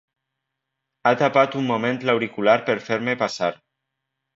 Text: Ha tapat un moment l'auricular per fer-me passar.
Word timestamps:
Ha 1.03 1.11
tapat 1.21 1.59
un 1.61 1.69
moment 1.75 2.03
l'auricular 2.09 2.59
per 2.71 2.81
fer-me 2.91 3.19
passar. 3.25 3.57